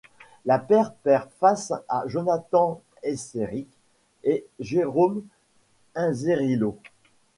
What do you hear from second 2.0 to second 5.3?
Jonathan Eysseric et Jérôme